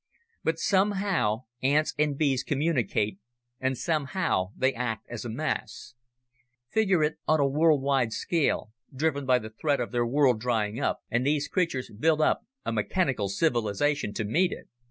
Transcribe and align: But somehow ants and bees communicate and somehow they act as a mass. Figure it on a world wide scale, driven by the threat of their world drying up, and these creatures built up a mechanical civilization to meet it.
But 0.43 0.57
somehow 0.57 1.43
ants 1.61 1.93
and 1.95 2.17
bees 2.17 2.43
communicate 2.43 3.19
and 3.59 3.77
somehow 3.77 4.51
they 4.57 4.73
act 4.73 5.05
as 5.11 5.25
a 5.25 5.29
mass. 5.29 5.93
Figure 6.71 7.03
it 7.03 7.19
on 7.27 7.39
a 7.39 7.45
world 7.47 7.83
wide 7.83 8.11
scale, 8.11 8.71
driven 8.91 9.27
by 9.27 9.37
the 9.37 9.51
threat 9.51 9.79
of 9.79 9.91
their 9.91 10.07
world 10.07 10.39
drying 10.41 10.79
up, 10.79 11.01
and 11.11 11.23
these 11.23 11.47
creatures 11.47 11.91
built 11.95 12.19
up 12.19 12.47
a 12.65 12.71
mechanical 12.73 13.29
civilization 13.29 14.11
to 14.13 14.23
meet 14.25 14.51
it. 14.51 14.67